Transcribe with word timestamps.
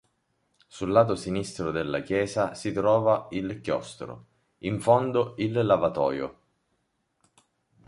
Sul 0.65 0.89
lato 0.89 1.13
sinistro 1.15 1.69
della 1.69 2.01
chiesa 2.01 2.55
si 2.55 2.71
trova 2.71 3.27
il 3.33 3.61
chiostro; 3.61 4.25
in 4.61 4.81
fondo 4.81 5.35
il 5.37 5.63
lavatoio. 5.63 6.39